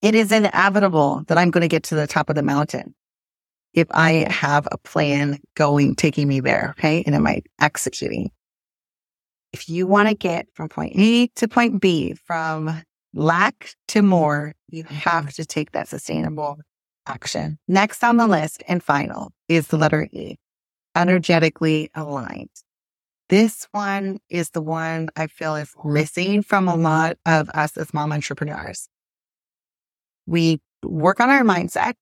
It 0.02 0.16
is 0.16 0.34
inevitable 0.34 1.24
that 1.28 1.38
I'm 1.38 1.52
going 1.52 1.62
to 1.62 1.70
get 1.70 1.84
to 1.84 1.96
the 1.96 2.08
top 2.08 2.30
of 2.30 2.36
the 2.36 2.44
mountain 2.44 2.94
if 3.74 3.88
I 3.92 4.28
have 4.30 4.68
a 4.72 4.78
plan 4.80 5.40
going, 5.56 5.96
taking 5.96 6.28
me 6.28 6.42
there. 6.42 6.76
Okay. 6.78 7.04
And 7.06 7.16
am 7.16 7.26
I 7.26 7.42
executing? 7.62 8.30
If 9.54 9.70
you 9.70 9.88
want 9.88 10.10
to 10.10 10.16
get 10.16 10.48
from 10.54 10.68
point 10.68 10.94
A 10.96 11.28
to 11.28 11.48
point 11.48 11.80
B, 11.80 12.16
from 12.26 12.82
lack 13.14 13.76
to 13.90 14.02
more, 14.02 14.54
you 14.70 14.84
have 14.84 15.26
mm-hmm. 15.26 15.30
to 15.30 15.46
take 15.46 15.72
that 15.72 15.88
sustainable 15.88 16.58
action. 17.06 17.60
Next 17.68 18.04
on 18.04 18.18
the 18.18 18.28
list 18.28 18.64
and 18.68 18.82
final 18.82 19.32
is 19.48 19.68
the 19.68 19.78
letter 19.78 20.08
E, 20.12 20.38
energetically 20.96 21.92
aligned. 21.94 22.50
This 23.30 23.68
one 23.72 24.20
is 24.30 24.50
the 24.50 24.62
one 24.62 25.10
I 25.16 25.28
feel 25.28 25.56
is 25.56 25.70
mm-hmm. 25.70 25.94
missing 25.94 26.42
from 26.42 26.68
a 26.68 26.76
lot 26.76 27.18
of 27.26 27.50
us 27.50 27.78
as 27.78 27.94
mom 27.94 28.12
entrepreneurs. 28.12 28.90
We 30.26 30.62
work 30.84 31.20
on 31.20 31.30
our 31.30 31.44
mindset. 31.44 31.94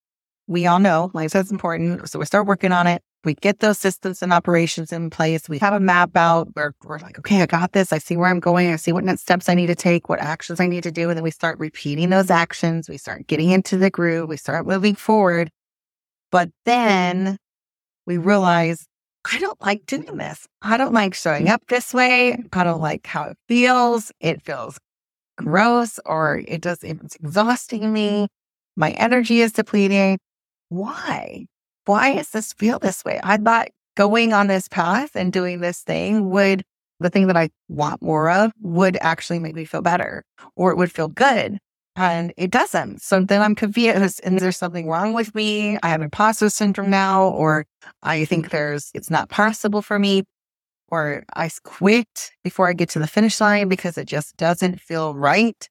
We 0.48 0.65
all 0.67 0.79
know 0.79 1.12
mindset 1.13 1.41
is 1.41 1.51
important. 1.51 2.10
So 2.10 2.20
we 2.20 2.25
start 2.25 2.48
working 2.48 2.72
on 2.72 2.88
it 2.88 3.03
we 3.24 3.36
get 3.36 3.60
those 3.60 3.78
systems 3.78 4.22
and 4.22 4.34
operations 4.34 4.92
in 4.92 5.10
place. 5.10 5.48
We 5.48 5.60
have 5.60 5.74
a 5.74 5.80
map 5.80 6.16
out 6.16 6.50
where 6.54 6.74
we're 6.84 7.00
like, 7.00 7.20
okay, 7.20 7.42
I 7.42 7.46
got 7.46 7.74
this. 7.74 7.94
I 7.94 7.98
see 7.98 8.18
where 8.18 8.30
I'm 8.30 8.40
going. 8.40 8.72
I 8.72 8.75
see 8.78 8.92
what 8.92 9.04
next 9.04 9.22
steps 9.22 9.48
I 9.48 9.54
need 9.54 9.68
to 9.68 9.75
take, 9.75 10.10
what 10.10 10.20
actions 10.20 10.60
I 10.60 10.68
need 10.68 10.84
to 10.84 10.92
do. 10.92 11.10
And 11.10 11.18
then 11.18 11.24
we 11.24 11.32
start 11.32 11.60
repeating 11.60 12.10
those 12.10 12.32
actions. 12.32 12.90
We 12.90 12.98
start 12.98 13.28
getting 13.28 13.51
into 13.51 13.78
the 13.78 13.90
groove. 13.90 14.28
We 14.28 14.38
start 14.38 14.66
moving 14.66 14.96
forward. 14.96 15.51
But 16.32 16.50
then 16.66 17.38
we 18.08 18.18
realize, 18.18 18.88
I 19.32 19.38
don't 19.40 19.62
like 19.62 19.86
doing 19.86 20.18
this. 20.18 20.48
I 20.62 20.78
don't 20.78 20.94
like 20.94 21.13
showing 21.13 21.50
up 21.50 21.62
this 21.68 21.94
way. 21.94 22.44
I 22.54 22.63
don't 22.63 22.82
like 22.82 23.06
how 23.06 23.24
it 23.25 23.38
feels. 23.48 24.12
It 24.20 24.42
feels 24.42 24.80
gross 25.38 26.00
or 26.06 26.42
it 26.48 26.62
does, 26.62 26.84
it's 26.84 27.16
exhausting 27.16 27.92
me. 27.94 28.28
My 28.75 28.92
energy 28.92 29.42
is 29.42 29.51
depleting. 29.51 30.18
Why? 30.70 31.46
Why 31.85 32.15
does 32.15 32.29
this 32.29 32.53
feel 32.53 32.79
this 32.79 33.03
way? 33.03 33.19
I 33.23 33.38
thought 33.38 33.69
going 33.95 34.33
on 34.33 34.47
this 34.47 34.67
path 34.67 35.15
and 35.15 35.33
doing 35.33 35.59
this 35.59 35.81
thing 35.81 36.29
would, 36.29 36.63
the 37.00 37.09
thing 37.09 37.27
that 37.27 37.38
I 37.38 37.50
want 37.67 38.01
more 38.01 38.29
of 38.29 38.51
would 38.61 38.97
actually 39.01 39.39
make 39.39 39.55
me 39.55 39.65
feel 39.65 39.81
better 39.81 40.23
or 40.55 40.71
it 40.71 40.77
would 40.77 40.91
feel 40.91 41.07
good. 41.07 41.57
And 41.95 42.33
it 42.38 42.51
doesn't. 42.51 43.01
So 43.01 43.19
then 43.19 43.41
I'm 43.41 43.55
confused. 43.55 44.21
And 44.23 44.39
there's 44.39 44.57
something 44.57 44.88
wrong 44.88 45.13
with 45.13 45.35
me. 45.35 45.77
I 45.83 45.89
have 45.89 46.01
imposter 46.01 46.50
syndrome 46.50 46.89
now, 46.89 47.27
or 47.27 47.65
I 48.01 48.23
think 48.25 48.50
there's, 48.50 48.91
it's 48.93 49.09
not 49.09 49.29
possible 49.29 49.81
for 49.81 50.00
me, 50.00 50.23
or 50.88 51.25
I 51.35 51.50
quit 51.63 52.31
before 52.43 52.69
I 52.69 52.73
get 52.73 52.89
to 52.89 53.00
the 53.00 53.07
finish 53.07 53.41
line 53.41 53.67
because 53.67 53.97
it 53.97 54.05
just 54.05 54.38
doesn't 54.38 54.79
feel 54.79 55.15
right. 55.15 55.67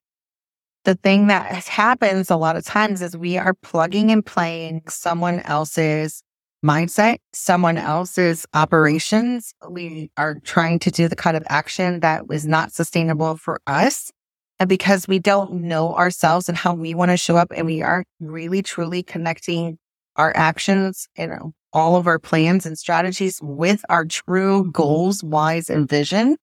The 0.83 0.95
thing 0.95 1.27
that 1.27 1.65
happens 1.67 2.31
a 2.31 2.35
lot 2.35 2.55
of 2.55 2.65
times 2.65 3.01
is 3.01 3.15
we 3.15 3.37
are 3.37 3.53
plugging 3.53 4.11
and 4.11 4.25
playing 4.25 4.81
someone 4.87 5.39
else's 5.41 6.23
mindset, 6.65 7.17
someone 7.33 7.77
else's 7.77 8.47
operations. 8.53 9.53
We 9.69 10.11
are 10.17 10.39
trying 10.43 10.79
to 10.79 10.91
do 10.91 11.07
the 11.07 11.15
kind 11.15 11.37
of 11.37 11.43
action 11.47 11.99
that 11.99 12.27
was 12.27 12.47
not 12.47 12.71
sustainable 12.71 13.37
for 13.37 13.61
us. 13.67 14.11
And 14.59 14.69
because 14.69 15.07
we 15.07 15.19
don't 15.19 15.53
know 15.53 15.95
ourselves 15.95 16.49
and 16.49 16.57
how 16.57 16.73
we 16.73 16.93
want 16.93 17.11
to 17.11 17.17
show 17.17 17.35
up 17.35 17.51
and 17.55 17.65
we 17.65 17.81
aren't 17.81 18.07
really 18.19 18.61
truly 18.61 19.03
connecting 19.03 19.77
our 20.15 20.31
actions 20.35 21.07
and 21.15 21.53
all 21.73 21.95
of 21.95 22.05
our 22.05 22.19
plans 22.19 22.65
and 22.65 22.77
strategies 22.77 23.39
with 23.41 23.83
our 23.89 24.05
true 24.05 24.69
goals, 24.71 25.23
whys, 25.23 25.69
and 25.69 25.87
vision, 25.87 26.37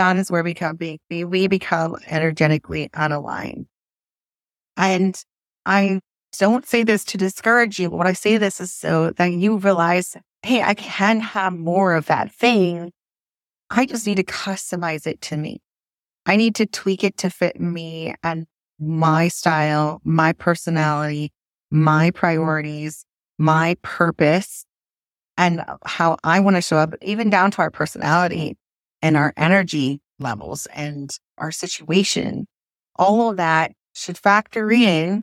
that 0.00 0.16
is 0.16 0.30
where 0.30 0.42
we 0.42 0.54
become, 0.54 0.78
we 1.10 1.46
become 1.46 1.96
energetically 2.06 2.88
unaligned. 2.94 3.66
And 4.78 5.22
I 5.66 6.00
don't 6.38 6.66
say 6.66 6.84
this 6.84 7.04
to 7.04 7.18
discourage 7.18 7.78
you. 7.78 7.90
But 7.90 7.96
what 7.96 8.06
I 8.06 8.14
say 8.14 8.38
this 8.38 8.62
is 8.62 8.72
so 8.72 9.10
that 9.10 9.26
you 9.26 9.58
realize, 9.58 10.16
hey, 10.42 10.62
I 10.62 10.72
can 10.72 11.20
have 11.20 11.52
more 11.52 11.94
of 11.94 12.06
that 12.06 12.32
thing. 12.32 12.92
I 13.68 13.84
just 13.84 14.06
need 14.06 14.16
to 14.16 14.24
customize 14.24 15.06
it 15.06 15.20
to 15.22 15.36
me. 15.36 15.60
I 16.24 16.36
need 16.36 16.54
to 16.54 16.66
tweak 16.66 17.04
it 17.04 17.18
to 17.18 17.28
fit 17.28 17.60
me 17.60 18.14
and 18.22 18.46
my 18.78 19.28
style, 19.28 20.00
my 20.02 20.32
personality, 20.32 21.30
my 21.70 22.10
priorities, 22.10 23.04
my 23.38 23.76
purpose, 23.82 24.64
and 25.36 25.62
how 25.84 26.16
I 26.24 26.40
want 26.40 26.56
to 26.56 26.62
show 26.62 26.78
up, 26.78 26.94
even 27.02 27.28
down 27.28 27.50
to 27.50 27.58
our 27.58 27.70
personality 27.70 28.56
and 29.02 29.16
our 29.16 29.32
energy 29.36 30.00
levels 30.18 30.66
and 30.74 31.10
our 31.38 31.50
situation. 31.50 32.46
All 32.96 33.30
of 33.30 33.36
that 33.38 33.72
should 33.94 34.18
factor 34.18 34.70
in 34.70 35.22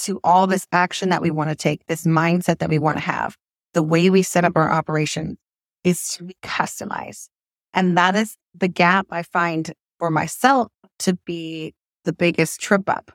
to 0.00 0.20
all 0.24 0.46
this 0.46 0.66
action 0.72 1.10
that 1.10 1.22
we 1.22 1.30
want 1.30 1.50
to 1.50 1.56
take, 1.56 1.86
this 1.86 2.06
mindset 2.06 2.58
that 2.58 2.70
we 2.70 2.78
want 2.78 2.96
to 2.96 3.02
have, 3.02 3.36
the 3.74 3.82
way 3.82 4.10
we 4.10 4.22
set 4.22 4.44
up 4.44 4.52
our 4.56 4.70
operation 4.70 5.36
is 5.84 6.14
to 6.14 6.24
be 6.24 6.36
customized. 6.42 7.28
And 7.74 7.96
that 7.96 8.16
is 8.16 8.36
the 8.54 8.68
gap 8.68 9.06
I 9.10 9.22
find 9.22 9.72
for 9.98 10.10
myself 10.10 10.68
to 11.00 11.14
be 11.24 11.74
the 12.04 12.12
biggest 12.12 12.60
trip 12.60 12.88
up 12.88 13.12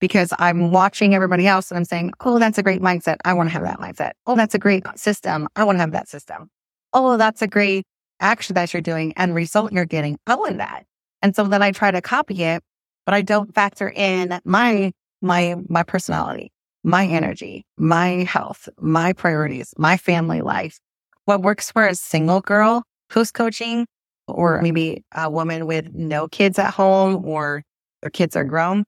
because 0.00 0.32
I'm 0.38 0.72
watching 0.72 1.14
everybody 1.14 1.46
else 1.46 1.70
and 1.70 1.78
I'm 1.78 1.84
saying, 1.84 2.12
Oh, 2.20 2.38
that's 2.38 2.58
a 2.58 2.62
great 2.62 2.80
mindset. 2.80 3.16
I 3.24 3.34
want 3.34 3.50
to 3.50 3.52
have 3.52 3.62
that 3.62 3.78
mindset. 3.78 4.12
Oh, 4.26 4.34
that's 4.34 4.54
a 4.54 4.58
great 4.58 4.84
system. 4.96 5.48
I 5.54 5.64
want 5.64 5.76
to 5.76 5.80
have 5.80 5.92
that 5.92 6.08
system. 6.08 6.48
Oh, 6.92 7.16
that's 7.16 7.42
a 7.42 7.46
great 7.46 7.84
action 8.22 8.54
that 8.54 8.72
you're 8.72 8.80
doing 8.80 9.12
and 9.16 9.34
result 9.34 9.72
you're 9.72 9.84
getting. 9.84 10.18
Want 10.26 10.58
that. 10.58 10.86
And 11.20 11.36
so 11.36 11.44
then 11.44 11.62
I 11.62 11.72
try 11.72 11.90
to 11.90 12.00
copy 12.00 12.42
it, 12.44 12.62
but 13.04 13.14
I 13.14 13.22
don't 13.22 13.54
factor 13.54 13.90
in 13.90 14.40
my 14.44 14.92
my 15.20 15.56
my 15.68 15.82
personality, 15.82 16.50
my 16.82 17.06
energy, 17.06 17.64
my 17.76 18.24
health, 18.24 18.68
my 18.80 19.12
priorities, 19.12 19.74
my 19.78 19.96
family 19.96 20.40
life. 20.40 20.78
What 21.24 21.42
works 21.42 21.70
for 21.70 21.86
a 21.86 21.94
single 21.94 22.40
girl 22.40 22.82
who's 23.12 23.30
coaching, 23.30 23.86
or 24.26 24.60
maybe 24.62 25.04
a 25.14 25.30
woman 25.30 25.66
with 25.66 25.94
no 25.94 26.26
kids 26.28 26.58
at 26.58 26.74
home 26.74 27.24
or 27.24 27.62
their 28.00 28.10
kids 28.10 28.34
are 28.34 28.44
grown, 28.44 28.84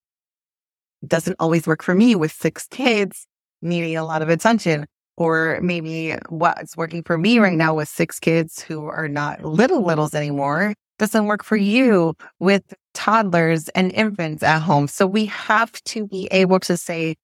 doesn't 1.07 1.37
always 1.38 1.67
work 1.67 1.83
for 1.83 1.95
me 1.95 2.17
with 2.17 2.33
six 2.33 2.67
kids 2.67 3.26
needing 3.62 3.97
a 3.97 4.05
lot 4.05 4.23
of 4.23 4.29
attention. 4.29 4.87
Or 5.16 5.61
maybe 5.62 6.16
what's 6.28 6.76
working 6.76 7.02
for 7.02 7.16
me 7.16 7.38
right 7.38 7.56
now 7.56 7.75
with 7.75 7.88
six 7.88 8.18
kids 8.18 8.62
who 8.62 8.87
are 8.87 9.09
not 9.09 9.44
little 9.44 9.85
littles 9.85 10.14
anymore 10.14 10.75
doesn't 10.99 11.26
work 11.26 11.44
for 11.44 11.56
you 11.56 12.14
with 12.38 12.75
toddlers 12.94 13.68
and 13.71 13.92
infants 13.92 14.42
at 14.42 14.61
home. 14.61 14.88
So 14.88 15.06
we 15.06 15.26
have 15.26 15.73
to 15.85 16.06
be 16.06 16.28
able 16.30 16.61
to 16.61 16.76
say, 16.76 17.16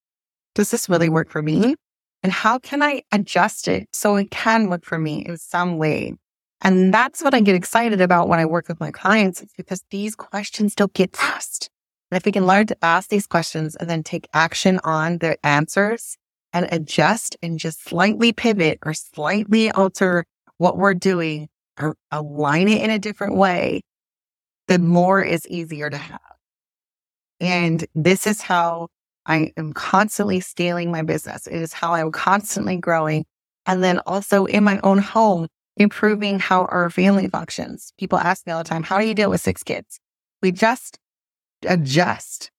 does 0.55 0.71
this 0.71 0.89
really 0.89 1.09
work 1.09 1.31
for 1.31 1.43
me? 1.43 1.75
And 2.23 2.33
how 2.33 2.59
can 2.59 2.83
I 2.83 3.03
adjust 3.13 3.69
it 3.69 3.89
so 3.93 4.17
it 4.17 4.31
can 4.31 4.69
work 4.69 4.85
for 4.85 4.99
me 4.99 5.25
in 5.25 5.39
some 5.39 5.79
way? 5.79 6.15
And 6.63 6.93
that's 6.93 7.23
what 7.23 7.33
I 7.33 7.41
get 7.41 7.55
excited 7.55 8.01
about 8.01 8.29
when 8.29 8.39
I 8.39 8.45
work 8.45 8.69
with 8.69 8.81
my 8.81 8.91
clients 8.91 9.43
because 9.57 9.83
these 9.91 10.15
questions 10.15 10.75
don't 10.75 10.93
get 10.93 11.17
asked. 11.21 11.71
And 12.11 12.17
if 12.19 12.27
we 12.27 12.33
can 12.33 12.47
learn 12.47 12.67
to 12.67 12.85
ask 12.85 13.09
these 13.09 13.27
questions 13.27 13.77
and 13.77 13.89
then 13.89 14.03
take 14.03 14.29
action 14.35 14.81
on 14.85 15.19
the 15.19 15.39
answers 15.47 16.19
and 16.53 16.69
adjust 16.73 17.37
and 17.43 17.59
just 17.59 17.85
slightly 17.85 18.33
pivot 18.33 18.79
or 18.85 18.95
slightly 18.95 19.71
alter 19.71 20.25
what 20.59 20.77
we're 20.77 20.95
doing 20.95 21.49
or 21.81 21.97
align 22.11 22.69
it 22.69 22.83
in 22.83 22.91
a 22.91 22.99
different 22.99 23.37
way, 23.37 23.83
the 24.69 24.79
more 24.79 25.23
is 25.23 25.47
easier 25.49 25.89
to 25.91 25.97
have. 25.97 26.21
And 27.41 27.85
this 27.95 28.27
is 28.27 28.43
how 28.43 28.89
I 29.27 29.53
am 29.57 29.73
constantly 29.73 30.41
scaling 30.41 30.91
my 30.91 31.03
business. 31.03 31.47
It 31.47 31.57
is 31.57 31.73
how 31.73 31.95
I'm 31.95 32.13
constantly 32.13 32.77
growing. 32.77 33.25
And 33.67 33.83
then 33.83 34.01
also 34.01 34.45
in 34.47 34.65
my 34.65 34.81
own 34.83 34.99
home, 34.99 35.49
improving 35.77 36.39
how 36.39 36.67
our 36.67 36.91
family 36.91 37.29
functions. 37.29 37.93
People 37.99 38.19
ask 38.19 38.47
me 38.47 38.53
all 38.53 38.63
the 38.63 38.69
time, 38.69 38.83
how 38.83 38.99
do 38.99 39.07
you 39.07 39.15
deal 39.15 39.31
with 39.31 39.41
six 39.41 39.63
kids? 39.63 39.99
We 40.43 40.53
just 40.53 40.99
adjust. 41.65 42.51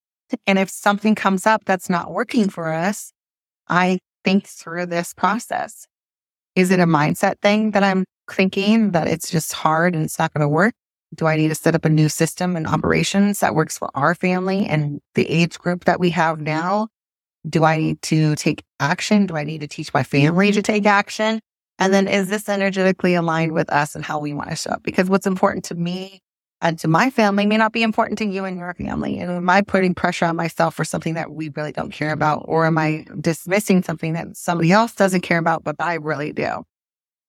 And 0.47 0.57
if 0.57 0.69
something 0.69 1.13
comes 1.13 1.45
up 1.45 1.65
that's 1.65 1.89
not 1.89 2.11
working 2.11 2.49
for 2.49 2.71
us, 2.71 3.11
I 3.71 3.99
think 4.23 4.45
through 4.45 4.87
this 4.87 5.13
process. 5.13 5.87
Is 6.55 6.69
it 6.69 6.79
a 6.79 6.85
mindset 6.85 7.39
thing 7.41 7.71
that 7.71 7.83
I'm 7.83 8.03
thinking 8.29 8.91
that 8.91 9.07
it's 9.07 9.31
just 9.31 9.53
hard 9.53 9.95
and 9.95 10.03
it's 10.03 10.19
not 10.19 10.33
going 10.33 10.41
to 10.41 10.49
work? 10.49 10.73
Do 11.15 11.25
I 11.25 11.37
need 11.37 11.47
to 11.47 11.55
set 11.55 11.75
up 11.75 11.85
a 11.85 11.89
new 11.89 12.09
system 12.09 12.55
and 12.55 12.67
operations 12.67 13.39
that 13.39 13.55
works 13.55 13.77
for 13.77 13.89
our 13.95 14.13
family 14.13 14.65
and 14.65 14.99
the 15.15 15.29
age 15.29 15.57
group 15.57 15.85
that 15.85 15.99
we 15.99 16.09
have 16.11 16.39
now? 16.39 16.89
Do 17.49 17.63
I 17.63 17.77
need 17.77 18.01
to 18.03 18.35
take 18.35 18.63
action? 18.79 19.25
Do 19.25 19.35
I 19.35 19.43
need 19.43 19.61
to 19.61 19.67
teach 19.67 19.93
my 19.93 20.03
family 20.03 20.51
to 20.51 20.61
take 20.61 20.85
action? 20.85 21.39
And 21.79 21.93
then 21.93 22.07
is 22.07 22.29
this 22.29 22.47
energetically 22.47 23.15
aligned 23.15 23.53
with 23.53 23.69
us 23.71 23.95
and 23.95 24.05
how 24.05 24.19
we 24.19 24.33
want 24.33 24.49
to 24.49 24.55
show 24.55 24.71
up? 24.71 24.83
Because 24.83 25.09
what's 25.09 25.25
important 25.25 25.65
to 25.65 25.75
me 25.75 26.21
and 26.61 26.77
to 26.79 26.87
my 26.87 27.09
family 27.09 27.45
may 27.45 27.57
not 27.57 27.73
be 27.73 27.83
important 27.83 28.17
to 28.19 28.25
you 28.25 28.45
and 28.45 28.57
your 28.57 28.73
family. 28.75 29.19
And 29.19 29.31
am 29.31 29.49
I 29.49 29.61
putting 29.61 29.95
pressure 29.95 30.25
on 30.25 30.35
myself 30.35 30.75
for 30.75 30.85
something 30.85 31.15
that 31.15 31.31
we 31.31 31.49
really 31.49 31.71
don't 31.71 31.91
care 31.91 32.11
about? 32.11 32.43
Or 32.45 32.65
am 32.65 32.77
I 32.77 33.05
dismissing 33.19 33.83
something 33.83 34.13
that 34.13 34.37
somebody 34.37 34.71
else 34.71 34.93
doesn't 34.93 35.21
care 35.21 35.39
about, 35.39 35.63
but 35.63 35.75
I 35.79 35.95
really 35.95 36.31
do? 36.31 36.63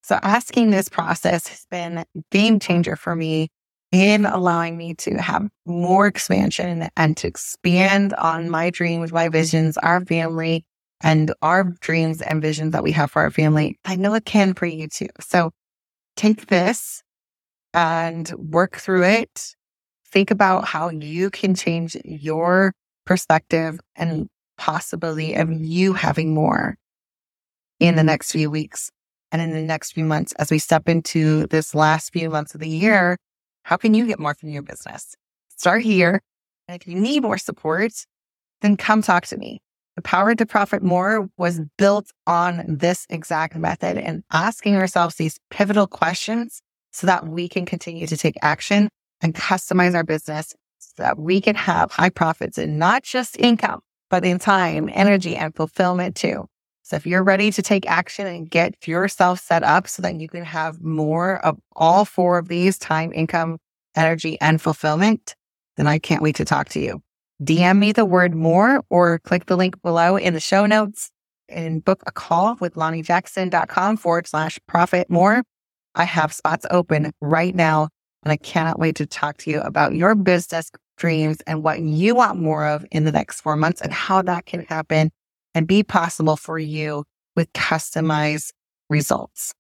So 0.03 0.19
asking 0.23 0.71
this 0.71 0.89
process 0.89 1.47
has 1.49 1.67
been 1.71 2.05
game 2.31 2.59
changer 2.59 2.97
for 2.97 3.17
me 3.17 3.49
in 3.91 4.27
allowing 4.27 4.77
me 4.77 4.95
to 4.95 5.21
have 5.21 5.49
more 5.67 6.07
expansion 6.07 6.89
and 6.97 7.17
to 7.19 7.27
expand 7.27 8.15
on 8.15 8.51
my 8.51 8.71
dreams, 8.71 9.13
my 9.13 9.29
visions, 9.29 9.79
our 9.79 10.05
family, 10.05 10.65
and 11.03 11.33
our 11.43 11.65
dreams 11.81 12.21
and 12.23 12.43
visions 12.43 12.73
that 12.73 12.83
we 12.83 12.93
have 12.93 13.11
for 13.11 13.23
our 13.23 13.31
family. 13.31 13.79
I 13.85 13.97
know 13.97 14.15
it 14.15 14.25
can 14.25 14.55
for 14.55 14.67
you 14.67 14.89
too. 14.89 15.09
So 15.21 15.53
take 16.17 16.47
this 16.47 17.03
and 17.75 18.31
work 18.33 18.77
through 18.77 19.05
it. 19.05 19.55
Think 20.11 20.31
about 20.31 20.67
how 20.67 20.91
you 20.91 21.31
can 21.31 21.55
change 21.55 21.97
your 22.05 22.73
perspective 23.07 23.81
and 23.97 24.29
possibility 24.59 25.35
of 25.35 25.51
you 25.51 25.95
having 25.95 26.35
more 26.35 26.77
in 27.81 27.97
the 27.97 28.05
next 28.05 28.33
few 28.33 28.51
weeks 28.51 28.91
and 29.33 29.41
in 29.41 29.51
the 29.51 29.63
next 29.63 29.93
few 29.93 30.05
months 30.05 30.33
as 30.35 30.51
we 30.51 30.59
step 30.59 30.89
into 30.89 31.47
this 31.49 31.75
last 31.75 32.13
few 32.13 32.29
months 32.31 32.55
of 32.55 32.61
the 32.61 32.69
year. 32.69 33.17
How 33.65 33.77
can 33.77 33.95
you 33.95 34.07
get 34.07 34.19
more 34.19 34.35
from 34.35 34.51
your 34.51 34.63
business? 34.63 35.15
Start 35.57 35.83
here. 35.83 36.21
And 36.69 36.81
if 36.81 36.87
you 36.87 36.95
need 36.95 37.23
more 37.23 37.39
support, 37.39 37.93
then 38.61 38.77
come 38.77 39.03
talk 39.03 39.27
to 39.27 39.37
me. 39.37 39.61
Empowered 39.97 40.39
to 40.39 40.47
Profit 40.47 40.83
more 40.83 41.29
was 41.37 41.61
built 41.77 42.11
on 42.27 42.65
this 42.67 43.07
exact 43.11 43.57
method 43.57 43.99
and 43.99 44.23
asking 44.33 44.77
ourselves 44.77 45.17
these 45.17 45.39
pivotal 45.51 45.87
questions 45.87 46.63
so 46.93 47.07
that 47.07 47.27
we 47.27 47.49
can 47.49 47.67
continue 47.67 48.07
to 48.07 48.17
take 48.17 48.37
action 48.43 48.89
and 49.21 49.35
customize 49.35 49.95
our 49.95 50.05
business 50.05 50.55
so 50.79 51.03
that 51.03 51.19
we 51.19 51.41
can 51.41 51.55
have 51.55 51.91
high 51.93 52.11
profits 52.11 52.59
and 52.59 52.79
not 52.79 53.03
just 53.03 53.39
income, 53.39 53.81
but 54.11 54.25
in 54.25 54.39
time, 54.39 54.91
energy, 54.93 55.37
and 55.37 55.55
fulfillment 55.55 56.17
too. 56.17 56.47
So 56.83 56.97
if 56.97 57.07
you're 57.07 57.23
ready 57.23 57.51
to 57.53 57.63
take 57.63 57.89
action 57.89 58.27
and 58.27 58.51
get 58.51 58.87
yourself 58.87 59.41
set 59.41 59.63
up 59.63 59.89
so 59.89 60.03
that 60.03 60.21
you 60.21 60.29
can 60.29 60.45
have 60.45 60.83
more 60.83 61.45
of 61.45 61.59
all 61.75 62.05
four 62.05 62.39
of 62.39 62.49
these 62.49 62.77
time, 62.77 63.13
income, 63.13 63.59
energy, 63.95 64.39
and 64.41 64.61
fulfillment, 64.61 65.35
then 65.77 65.87
I 65.87 65.99
can't 65.99 66.23
wait 66.23 66.37
to 66.37 66.45
talk 66.45 66.69
to 66.71 66.81
you. 66.81 67.01
DM 67.43 67.79
me 67.79 67.93
the 67.93 68.05
word 68.05 68.35
more 68.35 68.83
or 68.91 69.19
click 69.21 69.47
the 69.47 69.57
link 69.57 69.81
below 69.83 70.17
in 70.17 70.35
the 70.35 70.41
show 70.41 70.67
notes 70.67 71.11
and 71.49 71.85
book 71.85 72.03
a 72.07 72.13
call 72.13 72.57
with 72.61 72.75
lanijackson.com 72.75 73.97
forward 73.97 74.27
slash 74.27 74.59
profit 74.67 75.09
more. 75.09 75.43
I 75.95 76.05
have 76.05 76.33
spots 76.33 76.67
open 76.71 77.13
right 77.21 77.55
now 77.55 77.89
and 78.25 78.33
I 78.33 78.37
cannot 78.37 78.79
wait 78.79 78.97
to 78.97 79.07
talk 79.07 79.39
to 79.39 79.51
you 79.51 79.61
about 79.61 79.95
your 79.95 80.15
business 80.15 80.71
dreams 80.97 81.39
and 81.47 81.63
what 81.63 81.81
you 81.81 82.15
want 82.15 82.39
more 82.39 82.67
of 82.67 82.85
in 82.91 83.05
the 83.05 83.13
next 83.13 83.41
four 83.41 83.57
months 83.57 83.81
and 83.81 83.93
how 83.93 84.23
that 84.23 84.47
can 84.47 84.65
happen 84.67 85.11
and 85.55 85.67
be 85.67 85.83
possible 85.83 86.37
for 86.37 86.59
you 86.59 87.05
with 87.37 87.53
customized 87.53 88.53
results. 88.89 89.53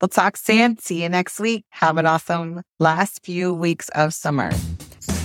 We'll 0.00 0.08
talk 0.08 0.36
soon. 0.36 0.78
See 0.78 1.02
you 1.02 1.08
next 1.08 1.38
week. 1.38 1.64
Have 1.70 1.98
an 1.98 2.06
awesome 2.06 2.62
last 2.78 3.22
few 3.22 3.52
weeks 3.52 3.90
of 3.90 4.14
summer. 4.14 4.50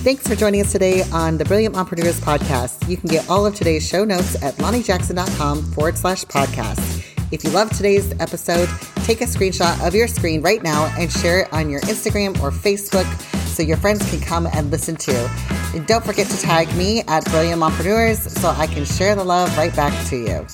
Thanks 0.06 0.26
for 0.26 0.36
joining 0.36 0.60
us 0.60 0.70
today 0.70 1.02
on 1.12 1.38
the 1.38 1.44
Brilliant 1.44 1.74
Mompreneurs 1.74 2.20
podcast. 2.20 2.88
You 2.88 2.96
can 2.96 3.08
get 3.08 3.28
all 3.28 3.46
of 3.46 3.54
today's 3.54 3.88
show 3.88 4.04
notes 4.04 4.40
at 4.42 4.54
lanijackson.com 4.54 5.72
forward 5.72 5.96
slash 5.96 6.24
podcast. 6.24 7.05
If 7.32 7.42
you 7.42 7.50
love 7.50 7.70
today's 7.70 8.12
episode, 8.20 8.68
take 9.04 9.20
a 9.20 9.24
screenshot 9.24 9.84
of 9.86 9.94
your 9.94 10.06
screen 10.06 10.42
right 10.42 10.62
now 10.62 10.92
and 10.96 11.10
share 11.10 11.40
it 11.40 11.52
on 11.52 11.68
your 11.68 11.80
Instagram 11.82 12.40
or 12.40 12.50
Facebook 12.50 13.04
so 13.48 13.62
your 13.62 13.76
friends 13.78 14.08
can 14.10 14.20
come 14.20 14.46
and 14.46 14.70
listen 14.70 14.94
too. 14.94 15.26
And 15.74 15.84
don't 15.86 16.04
forget 16.04 16.28
to 16.28 16.38
tag 16.38 16.72
me 16.76 17.02
at 17.08 17.24
Brilliant 17.24 17.60
Mompreneurs 17.60 18.28
so 18.30 18.50
I 18.50 18.66
can 18.68 18.84
share 18.84 19.16
the 19.16 19.24
love 19.24 19.56
right 19.58 19.74
back 19.74 20.06
to 20.08 20.16
you. 20.16 20.46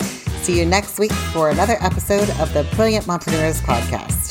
See 0.43 0.59
you 0.59 0.65
next 0.65 0.99
week 0.99 1.13
for 1.13 1.51
another 1.51 1.77
episode 1.81 2.31
of 2.41 2.53
the 2.55 2.67
Brilliant 2.75 3.05
Mompreneurs 3.05 3.61
podcast. 3.61 4.22